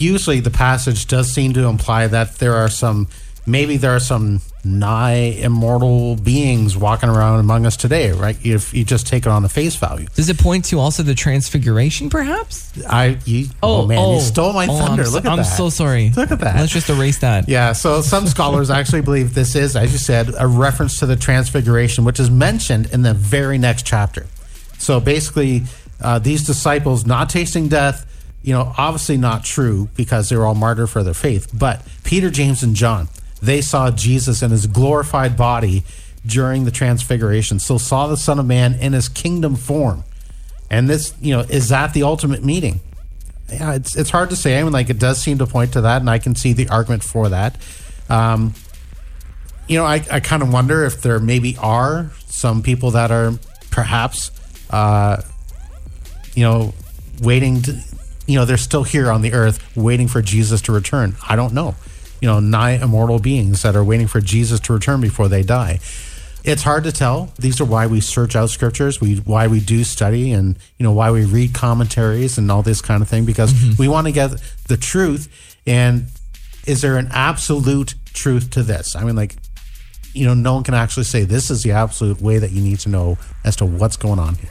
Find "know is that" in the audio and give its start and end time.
41.34-41.94